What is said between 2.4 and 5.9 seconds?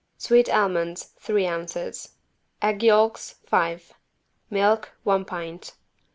Egg yolks, five. Milk, one pint.